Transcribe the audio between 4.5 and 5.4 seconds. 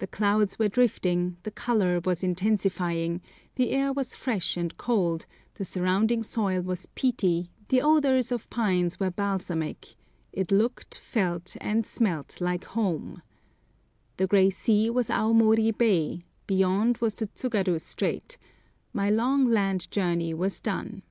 and cold,